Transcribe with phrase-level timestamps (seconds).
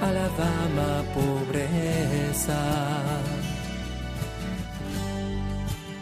[0.00, 2.60] A la dama pobreza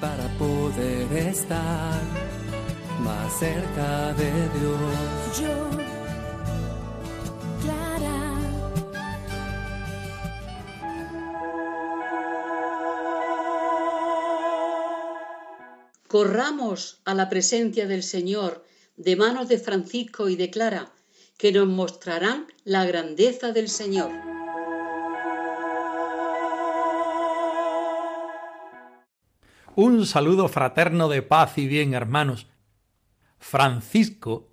[0.00, 2.00] para poder estar
[3.00, 5.40] más cerca de Dios.
[5.40, 5.70] Yo,
[7.62, 8.20] Clara.
[16.08, 18.64] Corramos a la presencia del Señor
[18.96, 20.92] de manos de Francisco y de Clara,
[21.36, 24.10] que nos mostrarán la grandeza del Señor.
[29.74, 32.46] Un saludo fraterno de paz y bien, hermanos.
[33.38, 34.48] Francisco,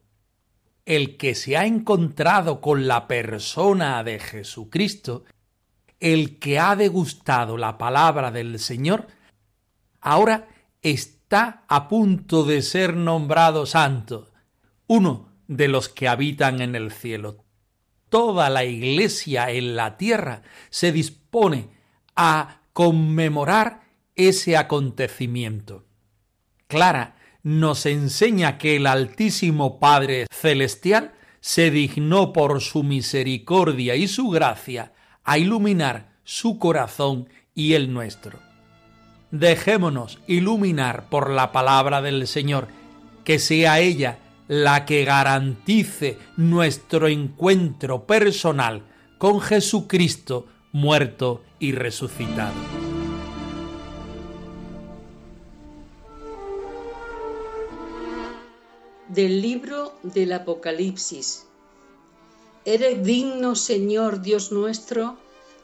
[0.85, 5.23] el que se ha encontrado con la persona de Jesucristo,
[6.01, 9.07] el que ha degustado la palabra del Señor,
[10.01, 10.49] ahora
[10.81, 14.29] está a punto de ser nombrado santo,
[14.87, 17.43] uno de los que habitan en el cielo.
[18.09, 21.69] Toda la iglesia en la tierra se dispone
[22.15, 23.81] a conmemorar
[24.15, 25.85] ese acontecimiento.
[26.67, 34.29] Clara nos enseña que el Altísimo Padre Celestial se dignó por su misericordia y su
[34.29, 38.39] gracia a iluminar su corazón y el nuestro.
[39.31, 42.67] Dejémonos iluminar por la palabra del Señor,
[43.23, 48.83] que sea ella la que garantice nuestro encuentro personal
[49.17, 52.53] con Jesucristo muerto y resucitado.
[59.07, 61.45] Del libro del Apocalipsis.
[62.65, 65.17] Eres digno, Señor Dios nuestro,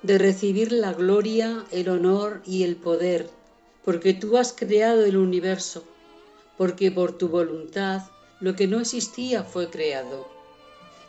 [0.04, 3.30] de recibir la gloria, el honor y el poder,
[3.84, 5.84] porque tú has creado el universo,
[6.58, 8.04] porque por tu voluntad
[8.40, 10.28] lo que no existía fue creado.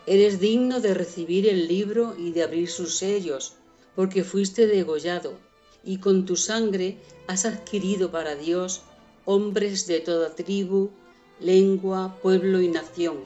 [0.06, 3.54] Eres digno de recibir el libro y de abrir sus sellos,
[3.94, 5.34] porque fuiste degollado,
[5.84, 8.82] y con tu sangre has adquirido para Dios
[9.24, 10.90] hombres de toda tribu,
[11.38, 13.24] lengua, pueblo y nación,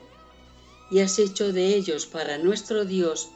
[0.90, 3.30] y has hecho de ellos para nuestro Dios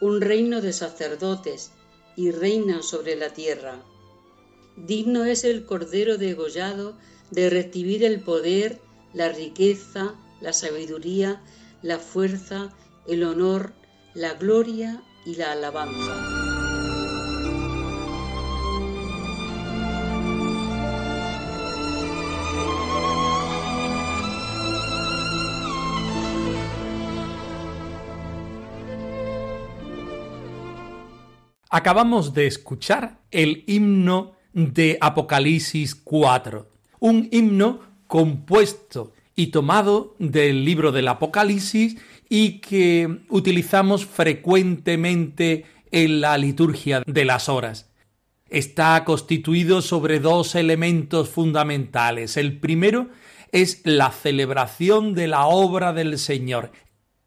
[0.00, 1.72] un reino de sacerdotes,
[2.16, 3.80] y reinan sobre la tierra.
[4.76, 6.96] Digno es el Cordero degollado
[7.30, 8.80] de recibir el poder,
[9.12, 11.42] la riqueza, la sabiduría,
[11.82, 12.72] la fuerza,
[13.06, 13.72] el honor,
[14.14, 16.38] la gloria y la alabanza.
[31.70, 36.66] Acabamos de escuchar el himno de Apocalipsis 4,
[37.00, 41.96] un himno compuesto y tomado del libro del Apocalipsis
[42.28, 47.90] y que utilizamos frecuentemente en la liturgia de las horas.
[48.48, 52.36] Está constituido sobre dos elementos fundamentales.
[52.36, 53.10] El primero
[53.52, 56.72] es la celebración de la obra del Señor.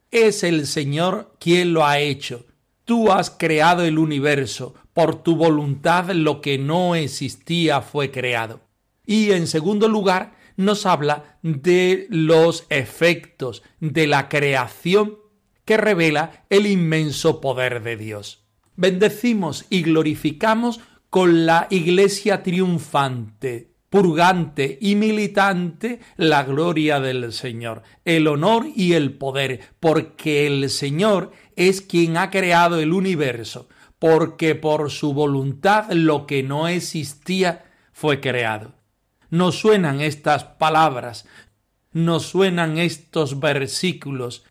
[0.09, 2.46] Es el Señor quien lo ha hecho.
[2.86, 4.74] Tú has creado el universo.
[4.94, 8.59] Por tu voluntad lo que no existía fue creado.
[9.06, 15.17] Y en segundo lugar, nos habla de los efectos de la creación
[15.66, 18.44] que revela el inmenso poder de Dios.
[18.75, 20.79] Bendecimos y glorificamos
[21.09, 29.13] con la Iglesia triunfante, purgante y militante la gloria del Señor, el honor y el
[29.13, 33.68] poder, porque el Señor es quien ha creado el universo,
[34.00, 38.81] porque por su voluntad lo que no existía fue creado
[39.31, 41.25] nos suenan estas palabras,
[41.94, 44.44] nos suenan estos versículos,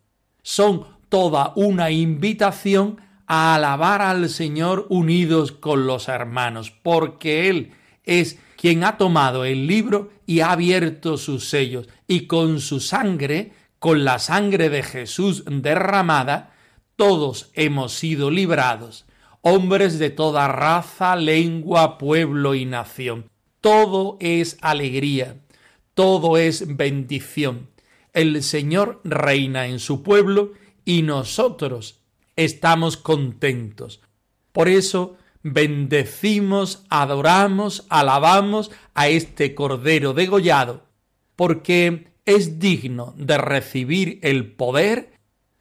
[0.43, 7.73] son toda una invitación a alabar al Señor unidos con los hermanos, porque Él
[8.05, 13.53] es quien ha tomado el libro y ha abierto sus sellos, y con su sangre,
[13.79, 16.55] con la sangre de Jesús derramada,
[16.97, 19.05] todos hemos sido librados,
[19.43, 23.31] hombres de toda raza, lengua, pueblo y nación
[23.61, 25.37] todo es alegría,
[25.95, 27.69] todo es bendición.
[28.12, 30.53] El Señor reina en su pueblo
[30.85, 32.01] y nosotros
[32.37, 34.01] estamos contentos.
[34.53, 40.85] Por eso bendecimos, adoramos, alabamos a este Cordero degollado,
[41.37, 45.13] porque es digno de recibir el poder,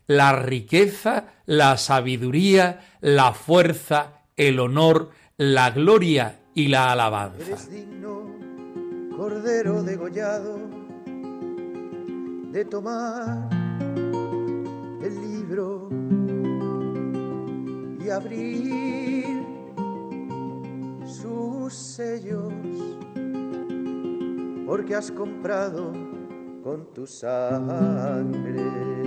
[0.07, 7.41] la riqueza, la sabiduría, la fuerza, el honor, la gloria y la alabanza.
[7.41, 8.35] Eres digno,
[9.15, 10.59] Cordero degollado,
[12.51, 13.49] de tomar
[15.01, 15.87] el libro
[18.03, 19.23] y abrir
[21.05, 22.51] sus sellos,
[24.65, 25.93] porque has comprado
[26.61, 28.98] con tu sangre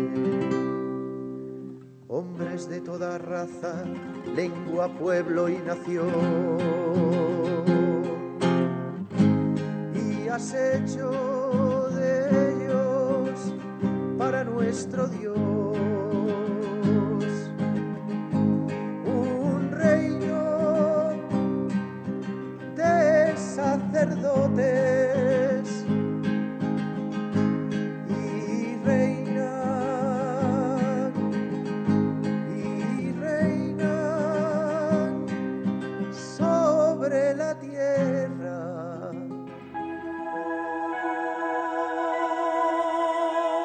[2.52, 3.82] de toda raza,
[4.36, 6.58] lengua, pueblo y nación.
[9.94, 13.54] Y has hecho de ellos
[14.18, 15.91] para nuestro Dios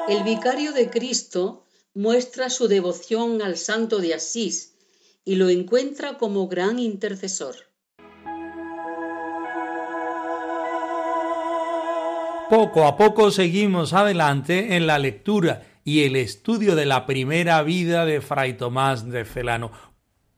[0.08, 4.78] El vicario de Cristo muestra su devoción al santo de Asís
[5.26, 7.56] y lo encuentra como gran intercesor.
[12.50, 18.06] Poco a poco seguimos adelante en la lectura y el estudio de la primera vida
[18.06, 19.72] de Fray Tomás de Celano.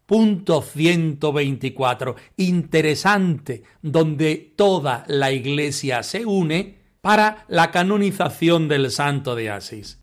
[0.08, 2.16] Punto 124.
[2.38, 10.00] Interesante, donde toda la iglesia se une para la canonización del santo de Asís.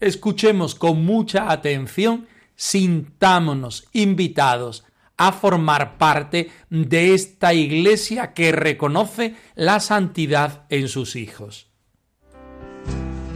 [0.00, 2.26] Escuchemos con mucha atención,
[2.56, 4.84] sintámonos invitados
[5.16, 11.66] a formar parte de esta iglesia que reconoce la santidad en sus hijos.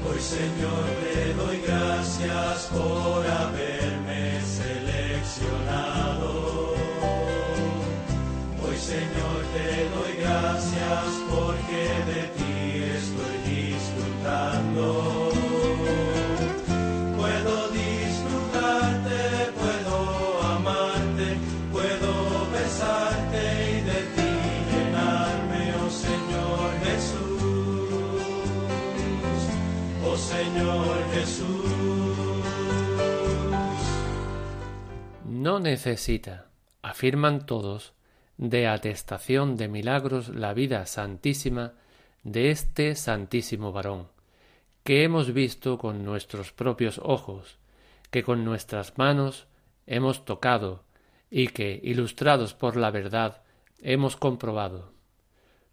[0.09, 3.64] Hoy Señor te doy gracias por haberme
[35.45, 36.47] No necesita,
[36.81, 37.93] afirman todos,
[38.39, 41.75] de atestación de milagros la vida santísima
[42.23, 44.09] de este santísimo varón,
[44.85, 47.59] que hemos visto con nuestros propios ojos,
[48.11, 49.47] que con nuestras manos
[49.87, 50.83] hemos tocado
[51.31, 53.43] y que, ilustrados por la verdad,
[53.83, 54.95] hemos comprobado.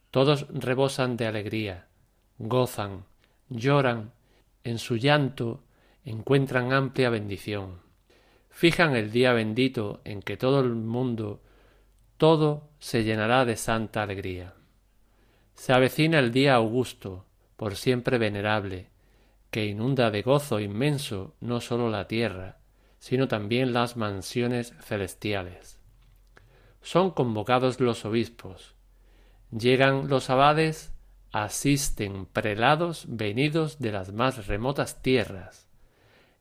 [0.09, 1.87] Todos rebosan de alegría,
[2.39, 3.05] gozan,
[3.47, 4.11] lloran,
[4.65, 5.63] en su llanto
[6.03, 7.89] encuentran amplia bendición.
[8.51, 11.41] Fijan el día bendito en que todo el mundo,
[12.17, 14.53] todo se llenará de santa alegría.
[15.55, 18.89] Se avecina el día augusto, por siempre venerable,
[19.49, 22.59] que inunda de gozo inmenso no sólo la tierra,
[22.99, 25.79] sino también las mansiones celestiales.
[26.81, 28.75] Son convocados los obispos,
[29.51, 30.93] llegan los abades,
[31.31, 35.70] asisten prelados venidos de las más remotas tierras.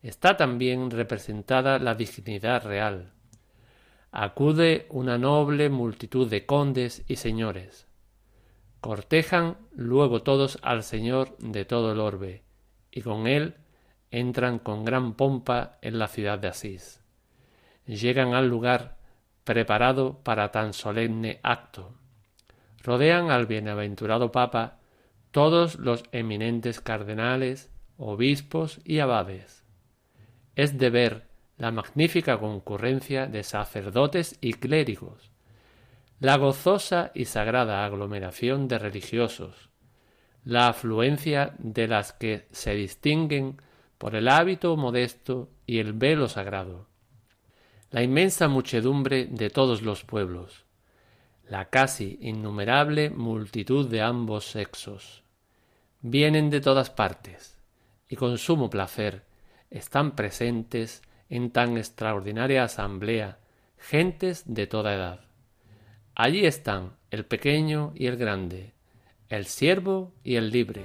[0.02, 3.12] Está también representada la dignidad real.
[4.12, 7.86] Acude una noble multitud de condes y señores.
[8.80, 12.42] Cortejan luego todos al Señor de todo el orbe,
[12.90, 13.56] y con él
[14.10, 17.02] entran con gran pompa en la ciudad de Asís.
[17.84, 18.96] Llegan al lugar
[19.44, 21.94] preparado para tan solemne acto.
[22.82, 24.78] Rodean al bienaventurado Papa
[25.30, 29.59] todos los eminentes cardenales, obispos y abades.
[30.56, 31.26] Es de ver
[31.56, 35.30] la magnífica concurrencia de sacerdotes y clérigos,
[36.18, 39.70] la gozosa y sagrada aglomeración de religiosos,
[40.44, 43.60] la afluencia de las que se distinguen
[43.98, 46.88] por el hábito modesto y el velo sagrado,
[47.90, 50.64] la inmensa muchedumbre de todos los pueblos,
[51.46, 55.24] la casi innumerable multitud de ambos sexos.
[56.00, 57.58] Vienen de todas partes
[58.08, 59.24] y con sumo placer
[59.70, 63.38] están presentes en tan extraordinaria asamblea
[63.78, 65.20] gentes de toda edad.
[66.14, 68.72] Allí están el pequeño y el grande,
[69.28, 70.84] el siervo y el libre.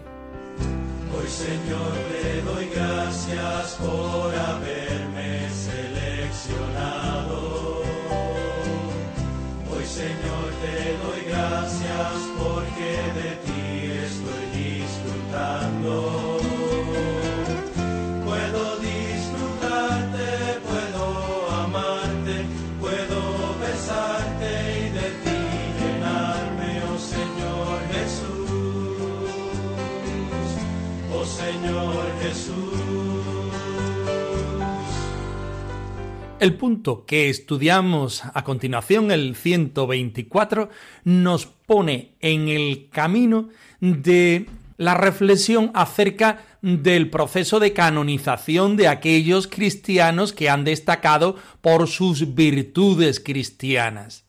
[36.38, 40.70] El punto que estudiamos a continuación, el 124,
[41.06, 43.48] nos pone en el camino
[43.80, 44.46] de
[44.78, 52.36] la reflexión acerca del proceso de canonización de aquellos cristianos que han destacado por sus
[52.36, 54.26] virtudes cristianas.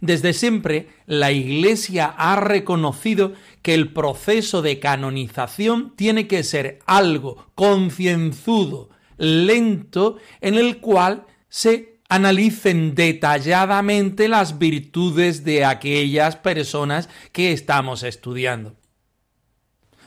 [0.00, 7.46] Desde siempre la Iglesia ha reconocido que el proceso de canonización tiene que ser algo
[7.54, 18.02] concienzudo, lento, en el cual se analicen detalladamente las virtudes de aquellas personas que estamos
[18.02, 18.76] estudiando.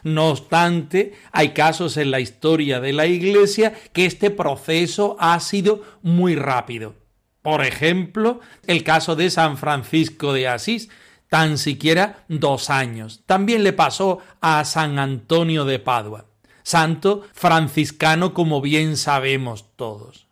[0.03, 5.83] No obstante, hay casos en la historia de la Iglesia que este proceso ha sido
[6.01, 6.95] muy rápido.
[7.41, 10.89] Por ejemplo, el caso de San Francisco de Asís,
[11.29, 13.23] tan siquiera dos años.
[13.25, 16.28] También le pasó a San Antonio de Padua,
[16.63, 20.27] santo franciscano como bien sabemos todos.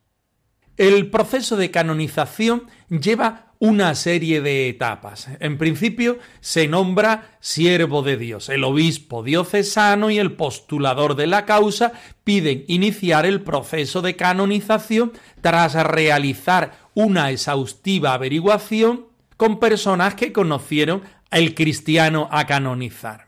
[0.77, 5.27] El proceso de canonización lleva una serie de etapas.
[5.39, 8.50] En principio se nombra siervo de Dios.
[8.50, 11.93] El obispo diocesano y el postulador de la causa
[12.24, 19.07] piden iniciar el proceso de canonización tras realizar una exhaustiva averiguación
[19.38, 23.26] con personas que conocieron al cristiano a canonizar.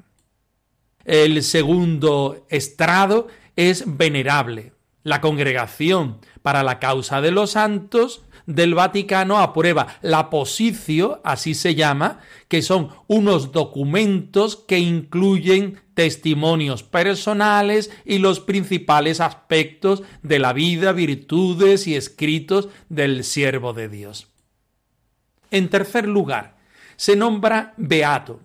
[1.06, 4.74] El segundo estrado es venerable.
[5.04, 11.76] La congregación para la causa de los santos del Vaticano aprueba la posición, así se
[11.76, 20.54] llama, que son unos documentos que incluyen testimonios personales y los principales aspectos de la
[20.54, 24.28] vida, virtudes y escritos del siervo de Dios.
[25.52, 26.58] En tercer lugar,
[26.96, 28.42] se nombra beato.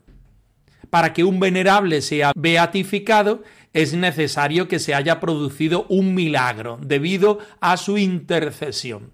[0.94, 7.40] Para que un venerable sea beatificado, es necesario que se haya producido un milagro debido
[7.60, 9.10] a su intercesión.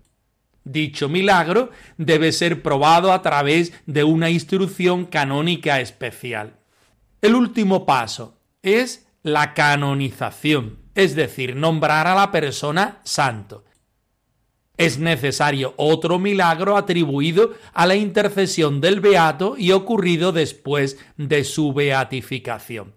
[0.63, 6.53] Dicho milagro debe ser probado a través de una instrucción canónica especial.
[7.23, 13.65] El último paso es la canonización, es decir, nombrar a la persona santo.
[14.81, 21.75] Es necesario otro milagro atribuido a la intercesión del beato y ocurrido después de su
[21.75, 22.95] beatificación.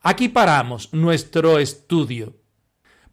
[0.00, 2.36] Aquí paramos nuestro estudio,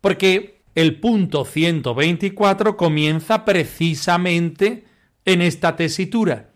[0.02, 4.86] porque el punto 124 comienza precisamente
[5.26, 6.54] en esta tesitura.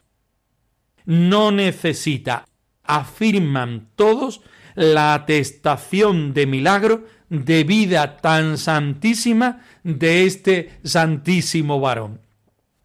[1.04, 2.46] No necesita,
[2.84, 4.42] afirman todos,
[4.76, 12.22] la atestación de milagro de vida tan santísima de este santísimo varón.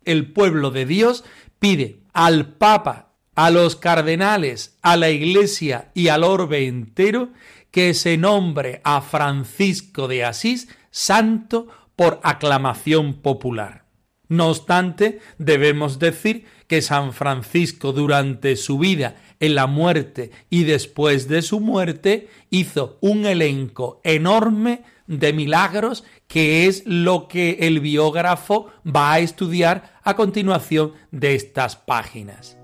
[0.04, 1.24] El pueblo de Dios
[1.58, 7.30] pide al Papa, a los cardenales, a la Iglesia y al orbe entero
[7.70, 13.83] que se nombre a Francisco de Asís santo por aclamación popular.
[14.28, 21.28] No obstante, debemos decir que San Francisco durante su vida, en la muerte y después
[21.28, 28.70] de su muerte, hizo un elenco enorme de milagros que es lo que el biógrafo
[28.84, 32.56] va a estudiar a continuación de estas páginas.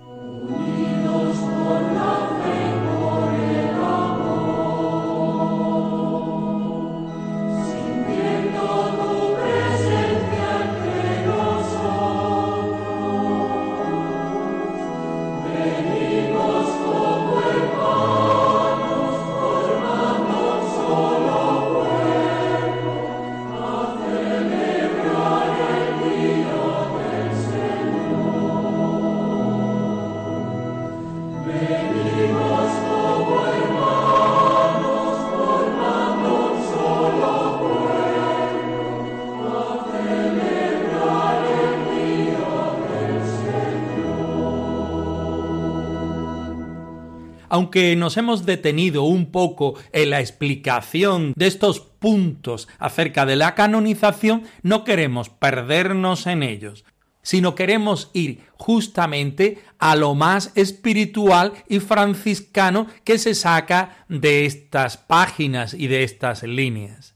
[47.50, 53.54] Aunque nos hemos detenido un poco en la explicación de estos puntos acerca de la
[53.54, 56.85] canonización, no queremos perdernos en ellos
[57.30, 64.96] sino queremos ir justamente a lo más espiritual y franciscano que se saca de estas
[64.96, 67.14] páginas y de estas líneas.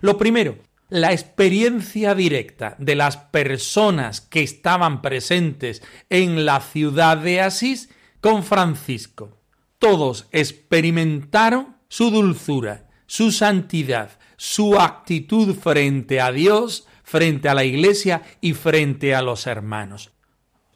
[0.00, 0.56] Lo primero,
[0.88, 7.90] la experiencia directa de las personas que estaban presentes en la ciudad de Asís
[8.20, 9.38] con Francisco
[9.78, 18.20] todos experimentaron su dulzura, su santidad, su actitud frente a Dios, frente a la Iglesia
[18.42, 20.10] y frente a los hermanos.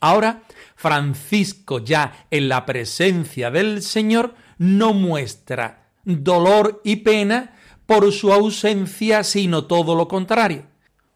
[0.01, 0.45] Ahora,
[0.77, 9.25] Francisco ya en la presencia del Señor no muestra dolor y pena por su ausencia,
[9.25, 10.67] sino todo lo contrario.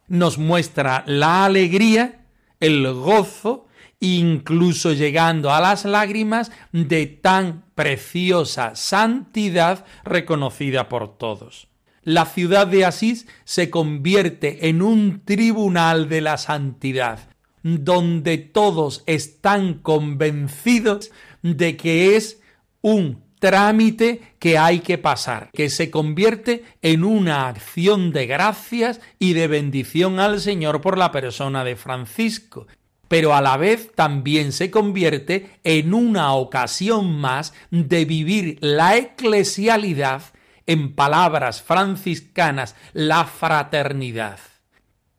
[0.09, 2.27] nos muestra la alegría,
[2.61, 3.67] el gozo,
[3.99, 11.69] incluso llegando a las lágrimas de tan preciosa santidad reconocida por todos.
[12.07, 17.19] La ciudad de Asís se convierte en un tribunal de la santidad,
[17.65, 21.11] donde todos están convencidos
[21.43, 22.41] de que es
[22.81, 29.33] un trámite que hay que pasar, que se convierte en una acción de gracias y
[29.33, 32.69] de bendición al Señor por la persona de Francisco,
[33.09, 40.23] pero a la vez también se convierte en una ocasión más de vivir la eclesialidad,
[40.67, 44.39] en palabras franciscanas, la fraternidad.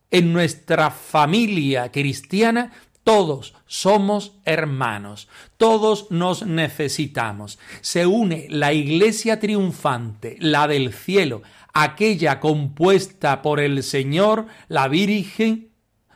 [0.10, 2.72] En nuestra familia cristiana
[3.08, 7.58] todos somos hermanos, todos nos necesitamos.
[7.80, 11.42] Se une la iglesia triunfante, la del cielo,
[11.74, 15.70] aquella compuesta por el Señor, la Virgen,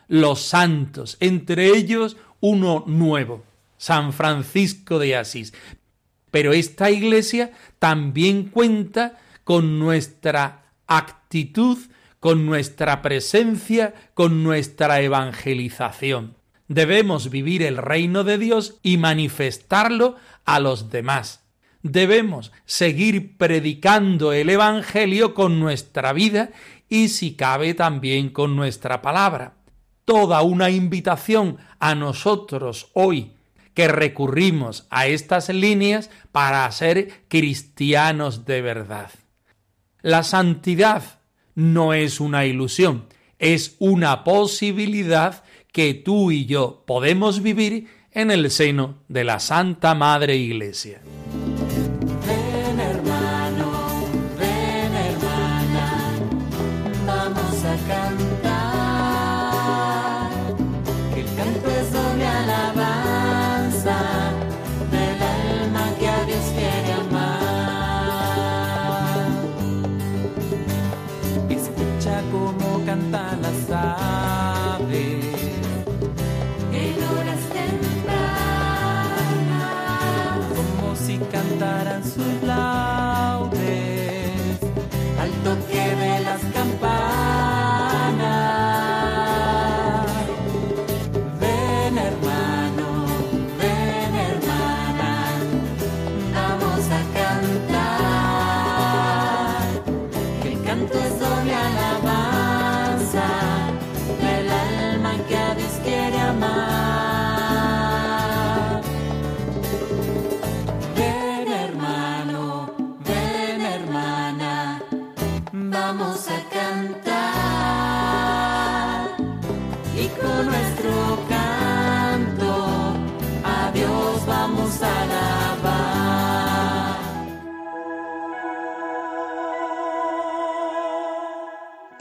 [0.09, 3.45] los santos, entre ellos uno nuevo,
[3.77, 5.53] San Francisco de Asís.
[6.31, 11.77] Pero esta iglesia también cuenta con nuestra actitud,
[12.19, 16.41] con nuestra presencia, con nuestra evangelización
[16.73, 21.43] debemos vivir el reino de Dios y manifestarlo a los demás.
[21.83, 26.51] Debemos seguir predicando el Evangelio con nuestra vida
[26.87, 29.55] y si cabe también con nuestra palabra.
[30.05, 33.33] Toda una invitación a nosotros hoy
[33.81, 39.09] que recurrimos a estas líneas para ser cristianos de verdad.
[40.03, 41.01] La santidad
[41.55, 43.07] no es una ilusión,
[43.39, 49.95] es una posibilidad que tú y yo podemos vivir en el seno de la Santa
[49.95, 51.01] Madre Iglesia.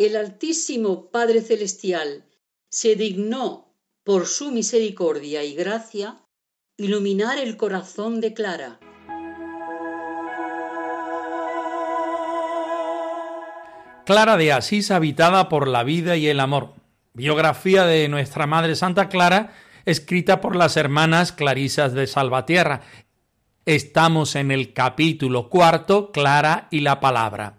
[0.01, 2.25] El Altísimo Padre Celestial
[2.71, 6.25] se dignó, por su misericordia y gracia,
[6.79, 8.81] iluminar el corazón de Clara.
[14.07, 16.73] Clara de Asís habitada por la vida y el amor.
[17.13, 19.53] Biografía de nuestra Madre Santa Clara,
[19.85, 22.81] escrita por las hermanas Clarisas de Salvatierra.
[23.67, 27.59] Estamos en el capítulo cuarto, Clara y la palabra.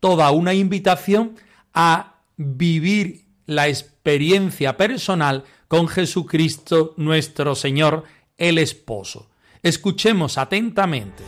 [0.00, 1.36] Toda una invitación
[1.74, 8.04] a vivir la experiencia personal con Jesucristo nuestro Señor,
[8.36, 9.28] el Esposo.
[9.62, 11.24] Escuchemos atentamente.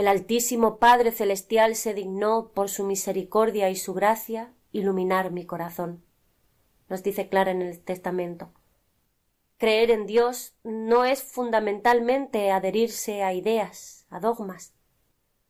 [0.00, 6.02] El Altísimo Padre Celestial se dignó, por su misericordia y su gracia, iluminar mi corazón.
[6.88, 8.50] Nos dice Clara en el Testamento.
[9.58, 14.72] Creer en Dios no es fundamentalmente adherirse a ideas, a dogmas.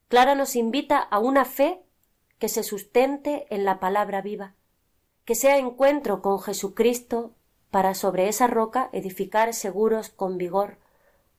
[0.08, 1.84] Clara nos invita a una fe
[2.40, 4.56] que se sustente en la palabra viva,
[5.24, 7.36] que sea encuentro con Jesucristo
[7.70, 10.79] para sobre esa roca edificar seguros con vigor,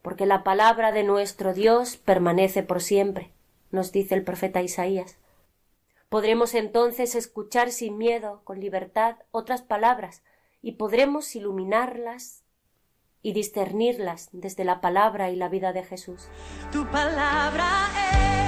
[0.02, 3.32] porque la palabra de nuestro Dios permanece por siempre,
[3.72, 5.18] nos dice el profeta Isaías.
[6.10, 10.24] Podremos entonces escuchar sin miedo, con libertad, otras palabras,
[10.62, 12.44] y podremos iluminarlas
[13.22, 16.28] y discernirlas desde la palabra y la vida de Jesús.
[16.72, 17.88] Tu palabra
[18.36, 18.41] es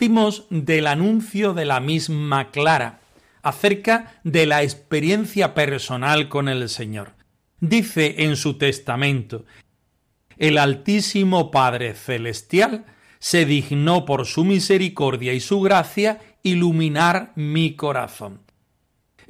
[0.00, 3.00] Partimos del anuncio de la misma Clara
[3.42, 7.12] acerca de la experiencia personal con el Señor.
[7.60, 9.44] Dice en su testamento,
[10.38, 12.86] el Altísimo Padre Celestial
[13.18, 18.40] se dignó por su misericordia y su gracia iluminar mi corazón.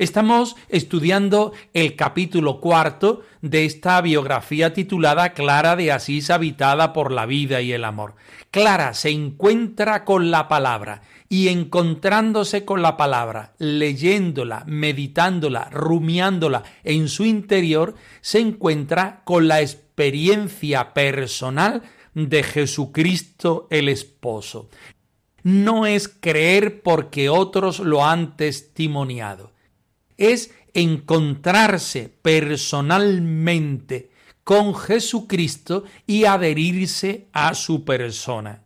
[0.01, 7.27] Estamos estudiando el capítulo cuarto de esta biografía titulada Clara de Asís habitada por la
[7.27, 8.15] vida y el amor.
[8.51, 17.07] Clara se encuentra con la palabra y encontrándose con la palabra, leyéndola, meditándola, rumiándola en
[17.07, 21.83] su interior, se encuentra con la experiencia personal
[22.15, 24.71] de Jesucristo el Esposo.
[25.43, 29.51] No es creer porque otros lo han testimoniado
[30.21, 34.11] es encontrarse personalmente
[34.45, 38.63] con Jesucristo y adherirse a su persona.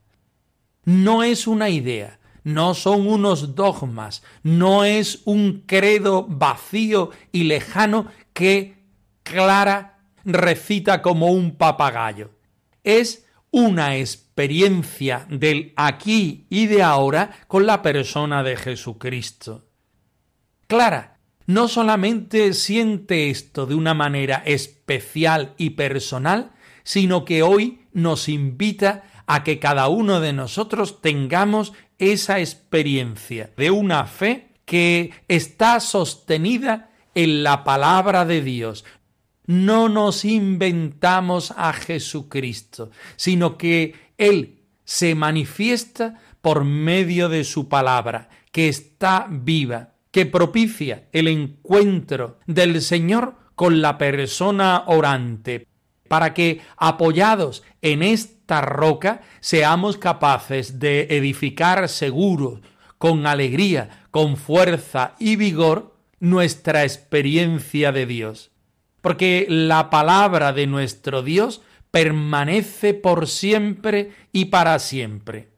[0.84, 8.08] No es una idea, no son unos dogmas, no es un credo vacío y lejano
[8.32, 8.82] que
[9.22, 12.32] Clara recita como un papagayo.
[12.82, 19.68] Es una experiencia del aquí y de ahora con la persona de Jesucristo.
[20.66, 21.13] Clara
[21.46, 26.52] no solamente siente esto de una manera especial y personal,
[26.82, 33.70] sino que hoy nos invita a que cada uno de nosotros tengamos esa experiencia de
[33.70, 38.84] una fe que está sostenida en la palabra de Dios.
[39.46, 48.28] No nos inventamos a Jesucristo, sino que Él se manifiesta por medio de su palabra,
[48.52, 55.66] que está viva, que propicia el encuentro del Señor con la persona orante,
[56.06, 62.60] para que, apoyados en esta roca, seamos capaces de edificar seguros,
[62.96, 68.52] con alegría, con fuerza y vigor, nuestra experiencia de Dios.
[69.00, 75.48] Porque la palabra de nuestro Dios permanece por siempre y para siempre.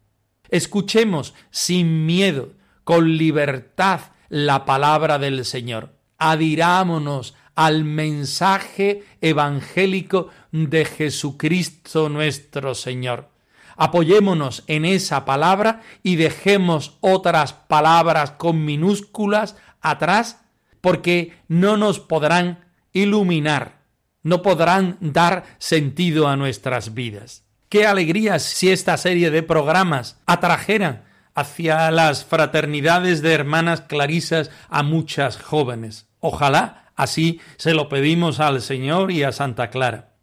[0.48, 5.94] Escuchemos sin miedo, con libertad, la palabra del Señor.
[6.18, 13.30] Adirámonos al mensaje evangélico de Jesucristo nuestro Señor.
[13.76, 20.44] Apoyémonos en esa palabra y dejemos otras palabras con minúsculas atrás
[20.80, 23.82] porque no nos podrán iluminar,
[24.22, 27.44] no podrán dar sentido a nuestras vidas.
[27.68, 31.05] Qué alegría si esta serie de programas atrajeran
[31.36, 36.08] hacia las fraternidades de hermanas clarisas a muchas jóvenes.
[36.18, 40.14] Ojalá así se lo pedimos al Señor y a Santa Clara.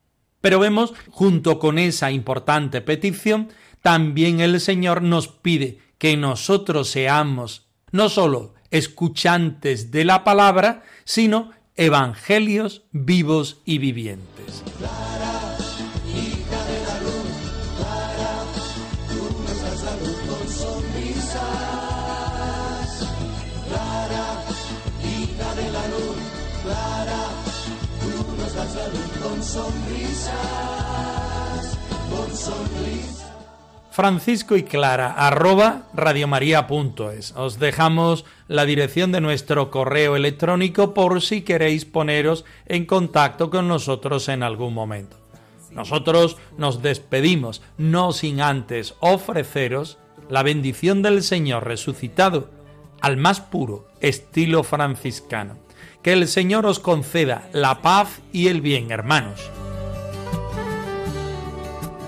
[0.42, 3.50] Pero vemos, junto con esa importante petición,
[3.82, 11.52] también el Señor nos pide que nosotros seamos no sólo escuchantes de la palabra, sino
[11.76, 14.64] evangelios vivos y vivientes.
[33.94, 37.32] Francisco y Clara, arroba radiomaria.es.
[37.38, 43.68] Os dejamos la dirección de nuestro correo electrónico por si queréis poneros en contacto con
[43.68, 45.18] nosotros en algún momento.
[45.70, 52.50] Nosotros nos despedimos, no sin antes ofreceros la bendición del Señor resucitado
[53.00, 55.58] al más puro estilo franciscano.
[56.02, 59.52] Que el Señor os conceda la paz y el bien, hermanos